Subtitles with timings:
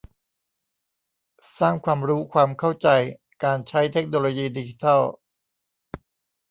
[1.59, 2.89] สร้างความรู้ความเข้าใจ
[3.43, 5.01] การใช้เทคโนโลยีดิจิทัล